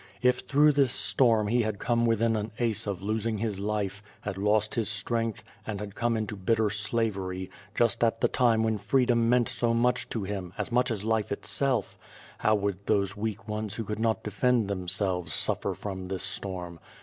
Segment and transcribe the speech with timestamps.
[0.23, 4.35] If through this storm he had come within an ace of losing his life, had
[4.35, 9.29] lost his strength, and had come into bitter slavery, just at the time when freedom
[9.29, 11.99] meant so much to him, as much as life itself;
[12.39, 16.79] how would those weak ones who could not defend themselves suffer from this storm?